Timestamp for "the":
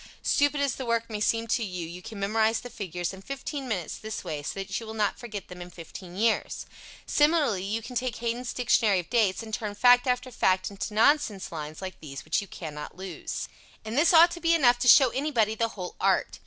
0.77-0.85, 2.61-2.71, 15.53-15.67